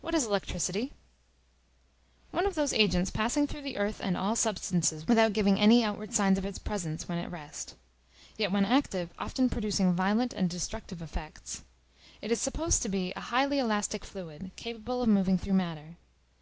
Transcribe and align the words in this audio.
What 0.00 0.14
is 0.14 0.24
Electricity? 0.24 0.94
One 2.30 2.46
of 2.46 2.54
those 2.54 2.72
agents 2.72 3.10
passing 3.10 3.46
through 3.46 3.60
the 3.60 3.76
earth 3.76 4.00
and 4.02 4.16
all 4.16 4.36
substances, 4.36 5.06
without 5.06 5.34
giving 5.34 5.60
any 5.60 5.84
outward 5.84 6.14
signs 6.14 6.38
of 6.38 6.46
its 6.46 6.58
presence, 6.58 7.10
when 7.10 7.18
at 7.18 7.30
rest; 7.30 7.74
yet 8.38 8.50
when 8.52 8.64
active, 8.64 9.10
often 9.18 9.50
producing 9.50 9.92
violent 9.92 10.32
and 10.32 10.48
destructive 10.48 11.02
effects. 11.02 11.62
It 12.22 12.32
is 12.32 12.40
supposed 12.40 12.80
to 12.84 12.88
be 12.88 13.12
a 13.16 13.20
highly 13.20 13.58
elastic 13.58 14.06
fluid, 14.06 14.50
capable 14.56 15.02
of 15.02 15.10
moving 15.10 15.36
through 15.36 15.52
matter. 15.52 15.98